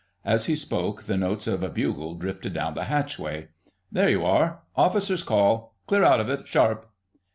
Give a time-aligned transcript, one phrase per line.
[0.25, 3.49] As he spoke the notes of a bugle drifted down the hatchway.
[3.91, 4.61] "There you are!
[4.75, 5.75] Officers' Call!
[5.85, 6.87] Clear out of it, sharp!"